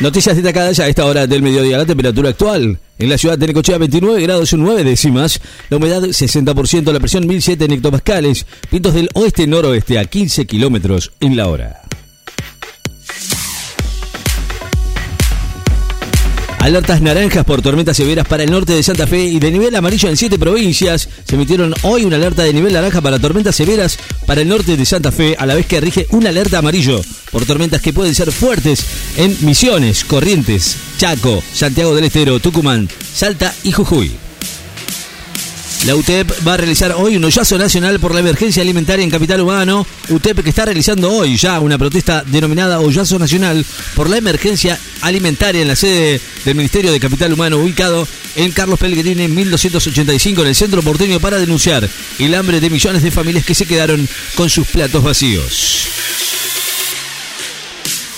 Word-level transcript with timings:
Noticias 0.00 0.34
destacadas 0.34 0.78
a 0.80 0.88
esta 0.88 1.04
hora 1.04 1.26
del 1.26 1.42
mediodía. 1.42 1.76
La 1.76 1.84
temperatura 1.84 2.30
actual 2.30 2.78
en 2.98 3.08
la 3.10 3.18
ciudad 3.18 3.36
de 3.36 3.46
Necochea 3.46 3.76
29 3.76 4.22
grados 4.22 4.54
9 4.54 4.82
décimas. 4.82 5.38
La 5.68 5.76
humedad 5.76 6.00
60%, 6.00 6.90
la 6.90 7.00
presión 7.00 7.26
1007 7.26 7.66
en 7.66 7.72
hectopascales. 7.72 8.46
Vientos 8.70 8.94
del 8.94 9.10
oeste-noroeste 9.12 9.98
a 9.98 10.06
15 10.06 10.46
kilómetros 10.46 11.12
en 11.20 11.36
la 11.36 11.48
hora. 11.48 11.79
Alertas 16.60 17.00
naranjas 17.00 17.46
por 17.46 17.62
tormentas 17.62 17.96
severas 17.96 18.28
para 18.28 18.42
el 18.42 18.50
norte 18.50 18.74
de 18.74 18.82
Santa 18.82 19.06
Fe 19.06 19.24
y 19.24 19.38
de 19.38 19.50
nivel 19.50 19.74
amarillo 19.74 20.10
en 20.10 20.16
siete 20.18 20.38
provincias. 20.38 21.08
Se 21.26 21.34
emitieron 21.36 21.74
hoy 21.82 22.04
una 22.04 22.16
alerta 22.16 22.42
de 22.42 22.52
nivel 22.52 22.74
naranja 22.74 23.00
para 23.00 23.18
tormentas 23.18 23.56
severas 23.56 23.98
para 24.26 24.42
el 24.42 24.48
norte 24.48 24.76
de 24.76 24.84
Santa 24.84 25.10
Fe, 25.10 25.34
a 25.38 25.46
la 25.46 25.54
vez 25.54 25.64
que 25.64 25.80
rige 25.80 26.06
una 26.10 26.28
alerta 26.28 26.58
amarillo 26.58 27.00
por 27.32 27.46
tormentas 27.46 27.80
que 27.80 27.94
pueden 27.94 28.14
ser 28.14 28.30
fuertes 28.30 28.84
en 29.16 29.34
Misiones, 29.40 30.04
Corrientes, 30.04 30.76
Chaco, 30.98 31.42
Santiago 31.54 31.94
del 31.94 32.04
Estero, 32.04 32.40
Tucumán, 32.40 32.90
Salta 33.14 33.54
y 33.64 33.72
Jujuy. 33.72 34.29
La 35.86 35.96
UTEP 35.96 36.46
va 36.46 36.54
a 36.54 36.56
realizar 36.58 36.92
hoy 36.92 37.16
un 37.16 37.24
hoyazo 37.24 37.56
nacional 37.56 37.98
por 38.00 38.12
la 38.12 38.20
emergencia 38.20 38.62
alimentaria 38.62 39.02
en 39.02 39.10
Capital 39.10 39.40
Humano. 39.40 39.86
UTEP 40.10 40.42
que 40.42 40.50
está 40.50 40.66
realizando 40.66 41.10
hoy 41.10 41.38
ya 41.38 41.58
una 41.58 41.78
protesta 41.78 42.22
denominada 42.26 42.80
hoyazo 42.80 43.18
nacional 43.18 43.64
por 43.94 44.10
la 44.10 44.18
emergencia 44.18 44.78
alimentaria 45.00 45.62
en 45.62 45.68
la 45.68 45.76
sede 45.76 46.20
del 46.44 46.54
Ministerio 46.54 46.92
de 46.92 47.00
Capital 47.00 47.32
Humano 47.32 47.56
ubicado 47.56 48.06
en 48.36 48.52
Carlos 48.52 48.78
Pellegrini 48.78 49.24
en 49.24 49.34
1285 49.34 50.42
en 50.42 50.48
el 50.48 50.54
centro 50.54 50.82
porteño 50.82 51.18
para 51.18 51.38
denunciar 51.38 51.88
el 52.18 52.34
hambre 52.34 52.60
de 52.60 52.68
millones 52.68 53.02
de 53.02 53.10
familias 53.10 53.46
que 53.46 53.54
se 53.54 53.64
quedaron 53.64 54.06
con 54.34 54.50
sus 54.50 54.66
platos 54.66 55.02
vacíos. 55.02 55.88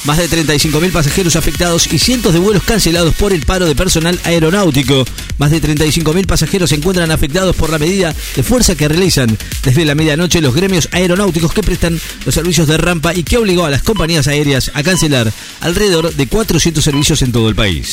Más 0.05 0.19
de 0.19 0.29
35.000 0.29 0.91
pasajeros 0.91 1.37
afectados 1.37 1.93
y 1.93 1.99
cientos 1.99 2.33
de 2.33 2.41
vuelos 2.41 2.65
cancelados 2.65 3.15
por 3.15 3.33
el 3.33 3.47
paro 3.47 3.67
de 3.67 3.77
personal 3.77 4.19
aeronáutico. 4.25 5.05
Más 5.39 5.53
de 5.53 5.63
35.000 5.63 6.27
pasajeros 6.27 6.71
se 6.71 6.77
encuentran 6.77 7.13
afectados 7.13 7.55
por 7.55 7.71
la 7.71 7.79
medida 7.79 8.13
de 8.35 8.43
fuerza 8.43 8.75
que 8.75 8.89
realizan 8.89 9.39
desde 9.63 9.85
la 9.85 9.95
medianoche 9.95 10.41
los 10.41 10.55
gremios 10.55 10.89
aeronáuticos 10.91 11.53
que 11.53 11.63
prestan 11.63 12.01
los 12.27 12.35
servicios 12.35 12.67
de 12.67 12.79
rampa 12.79 13.15
y 13.15 13.23
que 13.23 13.39
obligó 13.39 13.65
a 13.65 13.71
las 13.71 13.85
compañías 13.85 14.27
aéreas 14.27 14.73
a 14.75 14.83
cancelar 14.83 15.33
alrededor 15.61 16.13
de 16.13 16.27
400 16.27 16.83
servicios 16.83 17.23
en 17.23 17.31
todo 17.31 17.49
el 17.49 17.55
país. 17.55 17.93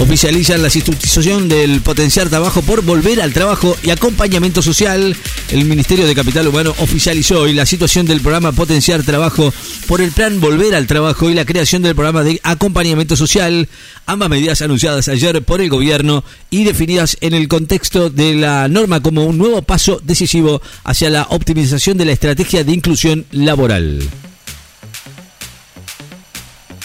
Oficializan 0.00 0.62
la 0.62 0.68
institución 0.68 1.48
del 1.48 1.80
potenciar 1.80 2.28
trabajo 2.28 2.60
por 2.62 2.82
volver 2.82 3.20
al 3.22 3.32
trabajo 3.32 3.76
y 3.82 3.90
acompañamiento 3.90 4.60
social. 4.60 5.16
El 5.50 5.64
Ministerio 5.64 6.06
de 6.06 6.14
Capital 6.14 6.48
Humano 6.48 6.74
oficializó 6.78 7.40
hoy 7.40 7.52
la 7.52 7.66
situación 7.66 8.06
del 8.06 8.20
programa 8.20 8.52
Potenciar 8.52 9.02
Trabajo 9.04 9.52
por 9.86 10.00
el 10.00 10.10
plan 10.10 10.40
Volver 10.40 10.74
al 10.74 10.86
Trabajo 10.86 11.30
y 11.30 11.34
la 11.34 11.44
creación 11.44 11.82
del 11.82 11.94
programa 11.94 12.24
de 12.24 12.40
acompañamiento 12.42 13.16
social. 13.16 13.68
Ambas 14.06 14.28
medidas 14.28 14.60
anunciadas 14.60 15.08
ayer 15.08 15.42
por 15.42 15.60
el 15.60 15.70
gobierno 15.70 16.24
y 16.50 16.64
definidas 16.64 17.16
en 17.20 17.34
el 17.34 17.46
contexto 17.46 18.10
de 18.10 18.34
la 18.34 18.68
norma 18.68 19.00
como 19.00 19.24
un 19.24 19.38
nuevo 19.38 19.62
paso 19.62 20.00
decisivo 20.02 20.60
hacia 20.84 21.10
la 21.10 21.26
optimización 21.30 21.96
de 21.96 22.06
la 22.06 22.12
estrategia 22.12 22.64
de 22.64 22.72
inclusión 22.72 23.24
laboral. 23.30 24.00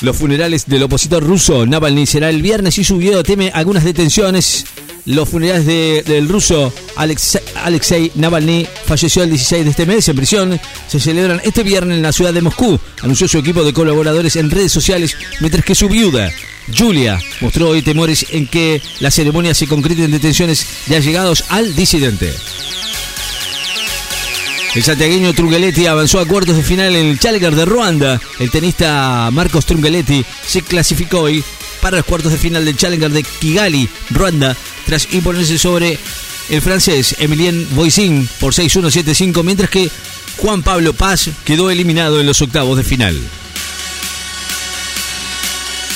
Los 0.01 0.15
funerales 0.15 0.67
del 0.67 0.83
opositor 0.83 1.23
ruso 1.23 1.65
Navalny 1.65 2.05
será 2.05 2.29
el 2.29 2.43
viernes 2.43 2.77
y 2.77 2.83
su 2.83 2.97
video 2.97 3.23
teme 3.23 3.51
algunas 3.53 3.83
detenciones. 3.83 4.65
Los 5.05 5.29
funerales 5.29 5.65
del 5.65 6.27
ruso 6.27 6.71
Alexei 6.97 8.11
Navalny 8.15 8.67
falleció 8.85 9.23
el 9.23 9.29
16 9.29 9.63
de 9.63 9.71
este 9.71 9.85
mes 9.87 10.07
en 10.07 10.15
prisión. 10.15 10.59
Se 10.87 10.99
celebran 10.99 11.41
este 11.43 11.63
viernes 11.63 11.97
en 11.97 12.03
la 12.03 12.11
ciudad 12.11 12.33
de 12.33 12.41
Moscú, 12.41 12.79
anunció 13.01 13.27
su 13.27 13.39
equipo 13.39 13.63
de 13.63 13.73
colaboradores 13.73 14.35
en 14.35 14.51
redes 14.51 14.71
sociales, 14.71 15.15
mientras 15.39 15.65
que 15.65 15.73
su 15.73 15.89
viuda, 15.89 16.31
Julia, 16.77 17.19
mostró 17.41 17.69
hoy 17.69 17.81
temores 17.81 18.27
en 18.31 18.47
que 18.47 18.81
la 18.99 19.09
ceremonia 19.09 19.55
se 19.55 19.65
concrete 19.65 20.03
en 20.03 20.11
detenciones 20.11 20.67
de 20.85 20.97
allegados 20.97 21.45
al 21.49 21.75
disidente. 21.75 22.33
El 24.77 24.83
santiagueño 24.83 25.33
Trungeletti 25.33 25.87
avanzó 25.87 26.19
a 26.19 26.27
cuartos 26.27 26.55
de 26.55 26.61
final 26.61 26.95
en 26.95 27.07
el 27.07 27.19
Challenger 27.19 27.55
de 27.55 27.65
Ruanda. 27.65 28.21
El 28.37 28.51
tenista 28.51 29.27
Marcos 29.31 29.65
Trungeletti 29.65 30.23
se 30.45 30.61
clasificó 30.61 31.21
hoy 31.21 31.43
para 31.81 31.97
los 31.97 32.05
cuartos 32.05 32.31
de 32.31 32.37
final 32.37 32.63
del 32.63 32.77
Challenger 32.77 33.09
de 33.09 33.23
Kigali, 33.23 33.89
Ruanda, 34.11 34.55
tras 34.85 35.11
imponerse 35.13 35.57
sobre 35.57 35.97
el 36.49 36.61
francés 36.61 37.15
Emilien 37.17 37.67
Voisin 37.71 38.29
por 38.39 38.53
6-1-7-5, 38.53 39.43
mientras 39.43 39.71
que 39.71 39.89
Juan 40.37 40.61
Pablo 40.61 40.93
Paz 40.93 41.31
quedó 41.43 41.71
eliminado 41.71 42.19
en 42.19 42.27
los 42.27 42.43
octavos 42.43 42.77
de 42.77 42.83
final. 42.83 43.19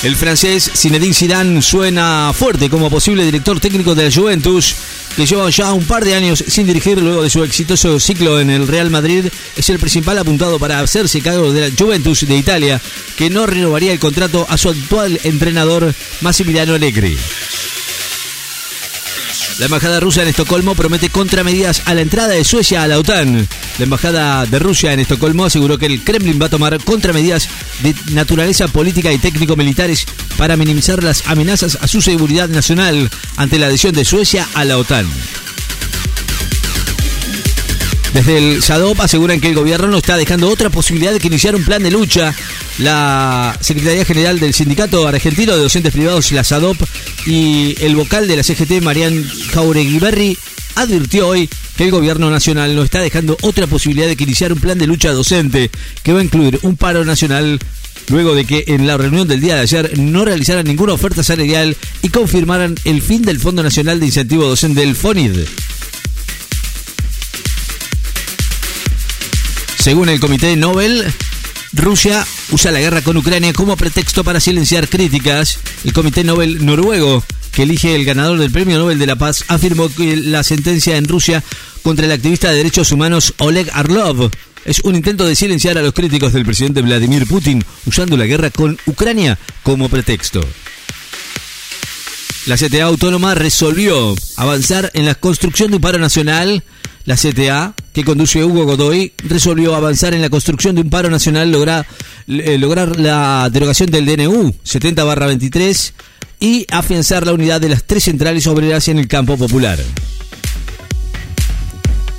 El 0.02 0.16
francés 0.16 0.68
Zinedine 0.74 1.14
Zidane 1.14 1.62
suena 1.62 2.32
fuerte 2.36 2.68
como 2.68 2.90
posible 2.90 3.24
director 3.24 3.60
técnico 3.60 3.94
de 3.94 4.10
la 4.10 4.12
Juventus, 4.12 4.74
que 5.16 5.26
lleva 5.26 5.50
ya 5.50 5.72
un 5.72 5.84
par 5.84 6.04
de 6.04 6.14
años 6.14 6.44
sin 6.46 6.66
dirigir 6.66 7.00
luego 7.00 7.22
de 7.22 7.30
su 7.30 7.42
exitoso 7.44 7.98
ciclo 8.00 8.40
en 8.40 8.50
el 8.50 8.66
Real 8.66 8.90
Madrid. 8.90 9.26
Es 9.56 9.70
el 9.70 9.78
principal 9.78 10.18
apuntado 10.18 10.58
para 10.58 10.80
hacerse 10.80 11.20
cargo 11.20 11.52
de 11.52 11.68
la 11.68 11.76
Juventus 11.76 12.26
de 12.26 12.36
Italia, 12.36 12.80
que 13.16 13.30
no 13.30 13.46
renovaría 13.46 13.92
el 13.92 13.98
contrato 13.98 14.46
a 14.48 14.56
su 14.56 14.70
actual 14.70 15.20
entrenador 15.24 15.94
Massimiliano 16.20 16.74
Allegri. 16.74 17.16
La 19.58 19.66
embajada 19.66 20.00
rusa 20.00 20.22
en 20.22 20.28
Estocolmo 20.28 20.74
promete 20.74 21.10
contramedidas 21.10 21.82
a 21.84 21.94
la 21.94 22.00
entrada 22.00 22.28
de 22.28 22.44
Suecia 22.44 22.82
a 22.82 22.88
la 22.88 22.98
OTAN. 22.98 23.46
La 23.78 23.84
embajada 23.84 24.46
de 24.46 24.58
Rusia 24.58 24.92
en 24.92 25.00
Estocolmo 25.00 25.44
aseguró 25.44 25.78
que 25.78 25.86
el 25.86 26.02
Kremlin 26.02 26.40
va 26.40 26.46
a 26.46 26.50
tomar 26.50 26.82
contramedidas 26.82 27.48
de 27.82 27.94
naturaleza 28.12 28.68
política 28.68 29.12
y 29.12 29.18
técnico-militares 29.18 30.06
para 30.36 30.56
minimizar 30.56 31.02
las 31.02 31.26
amenazas 31.26 31.78
a 31.80 31.86
su 31.86 32.00
seguridad 32.00 32.48
nacional 32.48 33.10
ante 33.36 33.58
la 33.58 33.66
adhesión 33.66 33.94
de 33.94 34.04
Suecia 34.04 34.48
a 34.54 34.64
la 34.64 34.78
OTAN. 34.78 35.06
Desde 38.12 38.36
el 38.36 38.62
SADOP 38.62 39.00
aseguran 39.00 39.40
que 39.40 39.48
el 39.48 39.54
gobierno 39.54 39.88
no 39.88 39.96
está 39.96 40.16
dejando 40.18 40.50
otra 40.50 40.68
posibilidad 40.68 41.12
de 41.12 41.18
que 41.18 41.28
iniciar 41.28 41.56
un 41.56 41.64
plan 41.64 41.82
de 41.82 41.90
lucha. 41.90 42.34
La 42.78 43.56
Secretaría 43.60 44.04
General 44.04 44.38
del 44.38 44.52
Sindicato 44.52 45.06
Argentino 45.08 45.54
de 45.56 45.62
Docentes 45.62 45.92
Privados, 45.92 46.30
la 46.32 46.44
SADOP, 46.44 46.76
y 47.26 47.74
el 47.80 47.96
vocal 47.96 48.28
de 48.28 48.36
la 48.36 48.42
CGT, 48.42 48.82
Marian 48.82 49.26
Jauregui 49.52 50.36
advirtió 50.74 51.28
hoy 51.28 51.48
que 51.76 51.84
el 51.84 51.90
gobierno 51.90 52.30
nacional 52.30 52.74
no 52.76 52.82
está 52.82 53.00
dejando 53.00 53.36
otra 53.42 53.66
posibilidad 53.66 54.06
de 54.06 54.16
que 54.16 54.24
iniciar 54.24 54.52
un 54.52 54.60
plan 54.60 54.78
de 54.78 54.86
lucha 54.86 55.12
docente 55.12 55.70
que 56.02 56.12
va 56.12 56.20
a 56.20 56.24
incluir 56.24 56.58
un 56.62 56.76
paro 56.76 57.04
nacional 57.04 57.58
luego 58.08 58.34
de 58.34 58.44
que 58.44 58.64
en 58.68 58.86
la 58.86 58.96
reunión 58.96 59.28
del 59.28 59.40
día 59.40 59.54
de 59.54 59.62
ayer 59.62 59.98
no 59.98 60.24
realizaran 60.24 60.66
ninguna 60.66 60.92
oferta 60.92 61.22
salarial 61.22 61.76
y 62.02 62.08
confirmaran 62.08 62.74
el 62.84 63.00
fin 63.00 63.22
del 63.22 63.38
Fondo 63.38 63.62
Nacional 63.62 64.00
de 64.00 64.06
Incentivo 64.06 64.44
Docente 64.44 64.80
del 64.80 64.96
FONID. 64.96 65.38
Según 69.82 70.08
el 70.08 70.20
Comité 70.20 70.54
Nobel, 70.54 71.04
Rusia 71.72 72.24
usa 72.52 72.70
la 72.70 72.78
guerra 72.78 73.02
con 73.02 73.16
Ucrania 73.16 73.52
como 73.52 73.76
pretexto 73.76 74.22
para 74.22 74.38
silenciar 74.38 74.88
críticas. 74.88 75.58
El 75.84 75.92
Comité 75.92 76.22
Nobel 76.22 76.64
noruego, 76.64 77.24
que 77.50 77.64
elige 77.64 77.96
el 77.96 78.04
ganador 78.04 78.38
del 78.38 78.52
Premio 78.52 78.78
Nobel 78.78 79.00
de 79.00 79.08
la 79.08 79.16
Paz, 79.16 79.44
afirmó 79.48 79.92
que 79.92 80.16
la 80.16 80.44
sentencia 80.44 80.96
en 80.96 81.08
Rusia 81.08 81.42
contra 81.82 82.06
el 82.06 82.12
activista 82.12 82.48
de 82.48 82.58
derechos 82.58 82.92
humanos 82.92 83.34
Oleg 83.38 83.70
Arlov 83.72 84.30
es 84.64 84.82
un 84.84 84.94
intento 84.94 85.26
de 85.26 85.34
silenciar 85.34 85.76
a 85.76 85.82
los 85.82 85.94
críticos 85.94 86.32
del 86.32 86.44
presidente 86.44 86.80
Vladimir 86.80 87.26
Putin 87.26 87.64
usando 87.84 88.16
la 88.16 88.26
guerra 88.26 88.50
con 88.50 88.78
Ucrania 88.86 89.36
como 89.64 89.88
pretexto. 89.88 90.46
La 92.46 92.56
CTA 92.56 92.84
autónoma 92.84 93.34
resolvió 93.34 94.14
avanzar 94.36 94.92
en 94.94 95.06
la 95.06 95.16
construcción 95.16 95.70
de 95.70 95.76
un 95.78 95.82
paro 95.82 95.98
nacional 95.98 96.62
la 97.04 97.16
CTA, 97.16 97.74
que 97.92 98.04
conduce 98.04 98.44
Hugo 98.44 98.64
Godoy, 98.64 99.12
resolvió 99.24 99.74
avanzar 99.74 100.14
en 100.14 100.22
la 100.22 100.30
construcción 100.30 100.74
de 100.74 100.82
un 100.82 100.90
paro 100.90 101.10
nacional, 101.10 101.50
lograr, 101.50 101.86
eh, 102.28 102.58
lograr 102.58 102.98
la 102.98 103.48
derogación 103.52 103.90
del 103.90 104.06
DNU 104.06 104.54
70-23 104.64 105.92
y 106.40 106.66
afianzar 106.70 107.26
la 107.26 107.32
unidad 107.32 107.60
de 107.60 107.68
las 107.68 107.84
tres 107.84 108.04
centrales 108.04 108.46
obreras 108.46 108.88
en 108.88 108.98
el 108.98 109.08
campo 109.08 109.36
popular. 109.36 109.78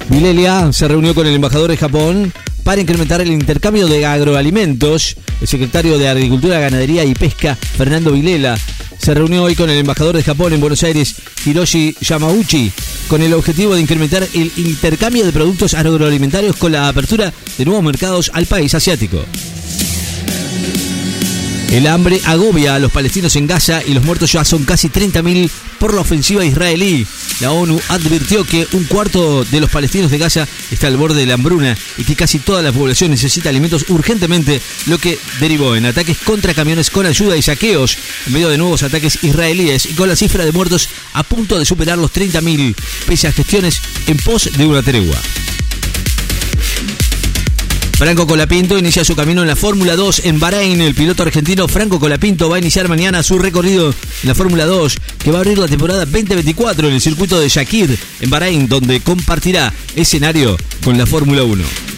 Vilelia 0.09 0.71
se 0.73 0.87
reunió 0.87 1.15
con 1.15 1.27
el 1.27 1.35
embajador 1.35 1.69
de 1.69 1.77
Japón 1.77 2.33
para 2.63 2.81
incrementar 2.81 3.21
el 3.21 3.31
intercambio 3.31 3.87
de 3.87 4.05
agroalimentos. 4.05 5.15
El 5.41 5.47
secretario 5.47 5.97
de 5.97 6.07
Agricultura, 6.07 6.59
Ganadería 6.59 7.03
y 7.03 7.13
Pesca, 7.13 7.55
Fernando 7.55 8.11
Vilela, 8.11 8.57
se 9.03 9.13
reunió 9.13 9.43
hoy 9.43 9.53
con 9.53 9.69
el 9.69 9.77
embajador 9.79 10.15
de 10.15 10.23
Japón 10.23 10.53
en 10.53 10.61
Buenos 10.61 10.81
Aires, 10.83 11.15
Hiroshi 11.45 11.93
Yamauchi, 11.99 12.71
con 13.09 13.21
el 13.21 13.33
objetivo 13.33 13.75
de 13.75 13.81
incrementar 13.81 14.25
el 14.33 14.49
intercambio 14.55 15.25
de 15.25 15.33
productos 15.33 15.73
agroalimentarios 15.73 16.55
con 16.55 16.71
la 16.71 16.87
apertura 16.87 17.33
de 17.57 17.65
nuevos 17.65 17.83
mercados 17.83 18.31
al 18.33 18.45
país 18.45 18.73
asiático. 18.73 19.19
El 21.73 21.87
hambre 21.87 22.21
agobia 22.25 22.75
a 22.75 22.79
los 22.79 22.91
palestinos 22.91 23.35
en 23.35 23.47
Gaza 23.47 23.81
y 23.83 23.95
los 23.95 24.05
muertos 24.05 24.31
ya 24.31 24.45
son 24.45 24.63
casi 24.63 24.89
30.000 24.89 25.49
por 25.79 25.95
la 25.95 26.01
ofensiva 26.01 26.45
israelí. 26.45 27.07
La 27.39 27.51
ONU 27.51 27.81
advirtió 27.89 28.43
que 28.43 28.67
un 28.73 28.83
cuarto 28.83 29.43
de 29.43 29.59
los 29.59 29.71
palestinos 29.71 30.11
de 30.11 30.19
Gaza 30.19 30.47
está 30.69 30.85
al 30.85 30.97
borde 30.97 31.21
de 31.21 31.25
la 31.25 31.33
hambruna 31.33 31.75
y 31.97 32.03
que 32.03 32.15
casi 32.15 32.37
toda 32.37 32.61
la 32.61 32.71
población 32.71 33.09
necesita 33.09 33.49
alimentos 33.49 33.85
urgentemente, 33.89 34.61
lo 34.85 34.99
que 34.99 35.17
derivó 35.39 35.75
en 35.75 35.87
ataques 35.87 36.19
contra 36.19 36.53
camiones 36.53 36.91
con 36.91 37.07
ayuda 37.07 37.37
y 37.37 37.41
saqueos 37.41 37.97
en 38.27 38.33
medio 38.33 38.49
de 38.49 38.59
nuevos 38.59 38.83
ataques 38.83 39.23
israelíes 39.23 39.87
y 39.87 39.95
con 39.95 40.07
la 40.07 40.15
cifra 40.15 40.45
de 40.45 40.51
muertos 40.51 40.89
a 41.13 41.23
punto 41.23 41.57
de 41.57 41.65
superar 41.65 41.97
los 41.97 42.13
30.000, 42.13 42.75
pese 43.07 43.27
a 43.27 43.31
gestiones 43.31 43.81
en 44.05 44.17
pos 44.17 44.47
de 44.55 44.67
una 44.67 44.83
tregua. 44.83 45.17
Franco 48.03 48.27
Colapinto 48.27 48.77
inicia 48.77 49.05
su 49.05 49.15
camino 49.15 49.43
en 49.43 49.47
la 49.47 49.55
Fórmula 49.55 49.95
2 49.95 50.25
en 50.25 50.37
Bahrein. 50.37 50.81
El 50.81 50.93
piloto 50.93 51.23
argentino 51.23 51.69
Franco 51.69 52.01
Colapinto 52.01 52.49
va 52.49 52.57
a 52.57 52.59
iniciar 52.59 52.89
mañana 52.89 53.23
su 53.23 53.39
recorrido 53.39 53.91
en 53.91 54.27
la 54.27 54.35
Fórmula 54.35 54.65
2, 54.65 54.97
que 55.19 55.31
va 55.31 55.37
a 55.37 55.39
abrir 55.39 55.57
la 55.57 55.69
temporada 55.69 56.03
2024 56.03 56.89
en 56.89 56.95
el 56.95 56.99
circuito 56.99 57.39
de 57.39 57.47
Shakir, 57.47 57.97
en 58.19 58.29
Bahrein, 58.29 58.67
donde 58.67 58.99
compartirá 58.99 59.71
escenario 59.95 60.57
con 60.83 60.97
la 60.97 61.05
Fórmula 61.05 61.43
1. 61.43 61.92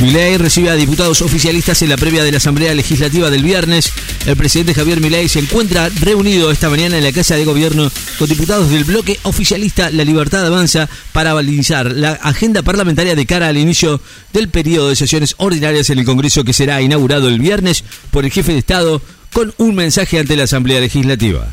Milei 0.00 0.36
recibe 0.36 0.68
a 0.68 0.74
diputados 0.74 1.22
oficialistas 1.22 1.80
en 1.80 1.88
la 1.88 1.96
previa 1.96 2.22
de 2.22 2.30
la 2.30 2.36
Asamblea 2.36 2.74
Legislativa 2.74 3.30
del 3.30 3.42
viernes. 3.42 3.92
El 4.26 4.36
presidente 4.36 4.74
Javier 4.74 5.00
Milei 5.00 5.28
se 5.28 5.38
encuentra 5.38 5.88
reunido 5.88 6.50
esta 6.50 6.68
mañana 6.68 6.98
en 6.98 7.04
la 7.04 7.12
Casa 7.12 7.34
de 7.36 7.46
Gobierno 7.46 7.90
con 8.18 8.28
diputados 8.28 8.70
del 8.70 8.84
bloque 8.84 9.18
oficialista 9.22 9.90
La 9.90 10.04
Libertad 10.04 10.46
Avanza 10.46 10.88
para 11.12 11.32
balizar 11.32 11.90
la 11.92 12.12
agenda 12.12 12.62
parlamentaria 12.62 13.14
de 13.14 13.26
cara 13.26 13.48
al 13.48 13.56
inicio 13.56 14.00
del 14.34 14.50
periodo 14.50 14.90
de 14.90 14.96
sesiones 14.96 15.34
ordinarias 15.38 15.88
en 15.88 15.98
el 15.98 16.04
Congreso 16.04 16.44
que 16.44 16.52
será 16.52 16.82
inaugurado 16.82 17.28
el 17.28 17.38
viernes 17.38 17.82
por 18.10 18.26
el 18.26 18.32
jefe 18.32 18.52
de 18.52 18.58
Estado 18.58 19.00
con 19.32 19.54
un 19.56 19.74
mensaje 19.74 20.18
ante 20.18 20.36
la 20.36 20.44
Asamblea 20.44 20.80
Legislativa. 20.80 21.48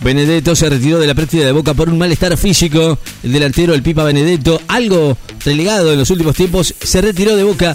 Benedetto 0.00 0.56
se 0.56 0.70
retiró 0.70 0.98
de 0.98 1.06
la 1.06 1.14
práctica 1.14 1.44
de 1.44 1.52
Boca 1.52 1.74
por 1.74 1.88
un 1.88 1.98
malestar 1.98 2.36
físico. 2.36 2.98
El 3.22 3.32
delantero, 3.32 3.74
el 3.74 3.82
Pipa 3.82 4.02
Benedetto, 4.02 4.60
algo 4.66 5.16
relegado 5.44 5.92
en 5.92 5.98
los 5.98 6.10
últimos 6.10 6.34
tiempos, 6.34 6.74
se 6.80 7.00
retiró 7.00 7.36
de 7.36 7.44
Boca 7.44 7.74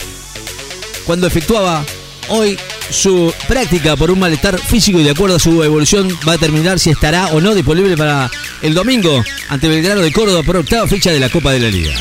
cuando 1.05 1.27
efectuaba 1.27 1.85
hoy 2.29 2.57
su 2.89 3.31
práctica 3.47 3.95
por 3.95 4.09
un 4.09 4.19
malestar 4.19 4.57
físico 4.59 4.99
y 4.99 5.03
de 5.03 5.11
acuerdo 5.11 5.35
a 5.35 5.39
su 5.39 5.63
evolución 5.63 6.07
va 6.27 6.33
a 6.33 6.37
determinar 6.37 6.79
si 6.79 6.89
estará 6.89 7.27
o 7.27 7.41
no 7.41 7.53
disponible 7.53 7.95
para 7.95 8.29
el 8.61 8.73
domingo 8.73 9.23
ante 9.49 9.67
Belgrano 9.67 10.01
de 10.01 10.11
Córdoba 10.11 10.43
por 10.43 10.57
octava 10.57 10.87
fecha 10.87 11.11
de 11.11 11.19
la 11.19 11.29
Copa 11.29 11.51
de 11.51 11.59
la 11.59 11.69
Liga. 11.69 11.93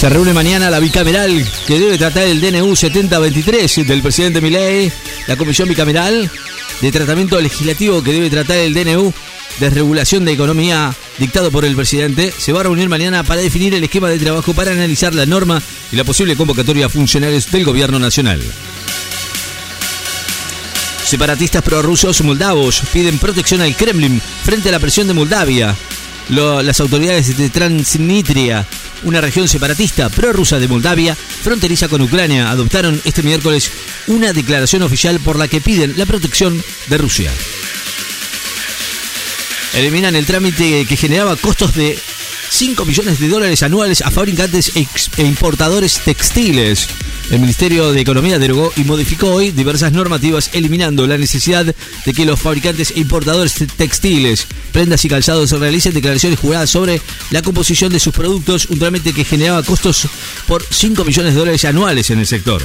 Se 0.00 0.08
reúne 0.08 0.32
mañana 0.32 0.70
la 0.70 0.78
bicameral 0.78 1.44
que 1.66 1.78
debe 1.78 1.98
tratar 1.98 2.24
el 2.24 2.40
DNU 2.40 2.76
7023 2.76 3.86
del 3.86 4.02
presidente 4.02 4.40
Milei, 4.40 4.92
la 5.26 5.36
comisión 5.36 5.68
bicameral 5.68 6.30
de 6.80 6.92
tratamiento 6.92 7.40
legislativo 7.40 8.02
que 8.02 8.12
debe 8.12 8.30
tratar 8.30 8.58
el 8.58 8.74
DNU 8.74 9.12
de 9.60 9.70
regulación 9.70 10.24
de 10.24 10.32
economía 10.32 10.94
dictado 11.18 11.50
por 11.50 11.64
el 11.64 11.74
presidente, 11.74 12.32
se 12.36 12.52
va 12.52 12.60
a 12.60 12.62
reunir 12.64 12.88
mañana 12.88 13.24
para 13.24 13.40
definir 13.40 13.74
el 13.74 13.84
esquema 13.84 14.08
de 14.08 14.18
trabajo 14.18 14.54
para 14.54 14.70
analizar 14.70 15.14
la 15.14 15.26
norma 15.26 15.60
y 15.90 15.96
la 15.96 16.04
posible 16.04 16.36
convocatoria 16.36 16.86
a 16.86 16.88
funcionarios 16.88 17.50
del 17.50 17.64
gobierno 17.64 17.98
nacional. 17.98 18.40
Separatistas 21.04 21.62
prorrusos 21.62 22.20
moldavos 22.20 22.82
piden 22.92 23.18
protección 23.18 23.62
al 23.62 23.74
Kremlin 23.74 24.20
frente 24.44 24.68
a 24.68 24.72
la 24.72 24.78
presión 24.78 25.08
de 25.08 25.14
Moldavia. 25.14 25.74
Las 26.28 26.80
autoridades 26.80 27.36
de 27.36 27.50
Transnistria 27.50 28.66
una 29.04 29.20
región 29.20 29.48
separatista 29.48 30.08
prorrusa 30.08 30.58
de 30.58 30.68
Moldavia, 30.68 31.14
fronteriza 31.14 31.88
con 31.88 32.02
Ucrania, 32.02 32.50
adoptaron 32.50 33.00
este 33.04 33.22
miércoles 33.22 33.70
una 34.06 34.32
declaración 34.32 34.82
oficial 34.82 35.20
por 35.20 35.36
la 35.36 35.48
que 35.48 35.60
piden 35.60 35.94
la 35.96 36.06
protección 36.06 36.62
de 36.88 36.98
Rusia. 36.98 37.30
Eliminan 39.74 40.16
el 40.16 40.26
trámite 40.26 40.86
que 40.86 40.96
generaba 40.96 41.36
costos 41.36 41.74
de 41.74 41.98
5 42.50 42.84
millones 42.84 43.20
de 43.20 43.28
dólares 43.28 43.62
anuales 43.62 44.02
a 44.02 44.10
fabricantes 44.10 44.72
e 44.74 45.22
importadores 45.22 46.00
textiles. 46.04 46.88
El 47.30 47.40
Ministerio 47.40 47.92
de 47.92 48.00
Economía 48.00 48.38
derogó 48.38 48.72
y 48.76 48.84
modificó 48.84 49.34
hoy 49.34 49.50
diversas 49.50 49.92
normativas 49.92 50.50
eliminando 50.54 51.06
la 51.06 51.18
necesidad 51.18 51.64
de 51.64 52.12
que 52.14 52.24
los 52.24 52.40
fabricantes 52.40 52.92
e 52.92 53.00
importadores 53.00 53.54
textiles, 53.76 54.46
prendas 54.72 55.04
y 55.04 55.08
calzados 55.10 55.50
realicen 55.50 55.92
declaraciones 55.92 56.38
juradas 56.38 56.70
sobre 56.70 57.02
la 57.30 57.42
composición 57.42 57.92
de 57.92 58.00
sus 58.00 58.14
productos, 58.14 58.66
un 58.66 58.78
trámite 58.78 59.12
que 59.12 59.24
generaba 59.24 59.62
costos 59.62 60.08
por 60.46 60.64
5 60.70 61.04
millones 61.04 61.34
de 61.34 61.40
dólares 61.40 61.64
anuales 61.66 62.08
en 62.10 62.20
el 62.20 62.26
sector. 62.26 62.62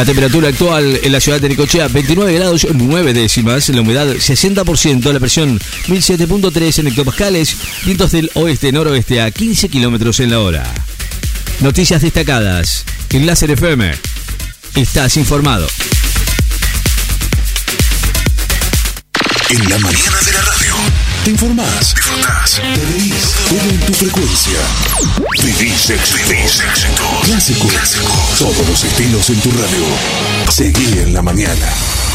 La 0.00 0.06
temperatura 0.06 0.48
actual 0.48 0.98
en 1.02 1.12
la 1.12 1.20
ciudad 1.20 1.42
de 1.42 1.50
Nicochea, 1.50 1.88
29 1.88 2.32
grados 2.32 2.66
9 2.72 3.12
décimas, 3.12 3.68
la 3.68 3.82
humedad 3.82 4.06
60%, 4.06 5.12
la 5.12 5.20
presión 5.20 5.60
1007.3 5.88 6.78
en 6.78 6.86
hectopascales, 6.86 7.54
vientos 7.84 8.10
del 8.12 8.30
oeste-noroeste 8.32 9.20
a 9.20 9.30
15 9.30 9.68
kilómetros 9.68 10.20
en 10.20 10.30
la 10.30 10.40
hora. 10.40 10.64
Noticias 11.60 12.00
destacadas 12.00 12.86
en 13.10 13.26
Láser 13.26 13.50
FM. 13.50 13.92
Estás 14.74 15.18
informado. 15.18 15.66
En 19.50 19.68
la 19.68 19.78
mañana 19.80 20.18
de 20.24 20.32
la 20.32 20.40
radio. 20.40 21.09
Te 21.24 21.32
informás, 21.32 21.94
te 22.56 22.62
reís, 22.92 23.34
todo 23.48 23.70
en 23.70 23.80
tu 23.80 23.92
frecuencia. 23.92 24.58
Vivís 25.42 25.90
éxito. 25.90 27.04
Clásico. 27.24 27.68
Clásico. 27.68 28.12
Todos 28.38 28.66
los 28.66 28.84
estilos 28.84 29.28
en 29.28 29.40
tu 29.40 29.50
radio. 29.50 30.50
Seguí 30.50 30.98
en 31.00 31.12
la 31.12 31.20
mañana. 31.20 32.09